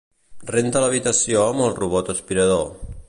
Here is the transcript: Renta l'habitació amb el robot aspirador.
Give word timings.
Renta 0.51 0.81
l'habitació 0.83 1.43
amb 1.49 1.65
el 1.67 1.77
robot 1.81 2.11
aspirador. 2.15 2.67